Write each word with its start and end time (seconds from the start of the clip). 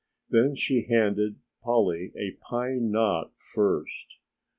Then 0.31 0.55
she 0.55 0.87
handed 0.89 1.35
Polly 1.61 2.11
a 2.17 2.31
pine 2.49 2.89
knot 2.89 3.33
first. 3.53 4.19